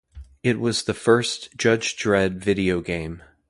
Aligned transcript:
It 0.41 0.59
was 0.59 0.81
the 0.85 0.95
first 0.95 1.55
Judge 1.55 1.95
Dredd 1.95 2.37
video 2.37 2.81
game. 2.81 3.21